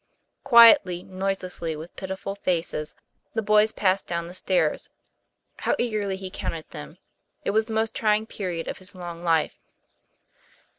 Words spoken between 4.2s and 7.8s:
the stairs. How eagerly he counted them. It was the